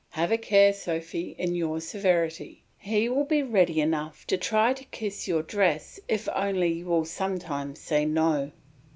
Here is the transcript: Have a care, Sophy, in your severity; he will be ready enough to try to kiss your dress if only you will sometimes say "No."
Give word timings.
Have 0.09 0.31
a 0.31 0.37
care, 0.39 0.73
Sophy, 0.73 1.35
in 1.37 1.53
your 1.53 1.79
severity; 1.79 2.63
he 2.79 3.07
will 3.07 3.23
be 3.23 3.43
ready 3.43 3.79
enough 3.81 4.25
to 4.25 4.35
try 4.35 4.73
to 4.73 4.83
kiss 4.85 5.27
your 5.27 5.43
dress 5.43 5.99
if 6.07 6.27
only 6.33 6.71
you 6.79 6.87
will 6.87 7.05
sometimes 7.05 7.79
say 7.79 8.03
"No." 8.05 8.51